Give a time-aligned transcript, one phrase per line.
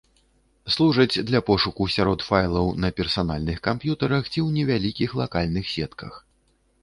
[0.75, 6.13] Служаць для пошуку сярод файлаў на персанальных камп'ютарах ці ў невялікіх лакальных сетках.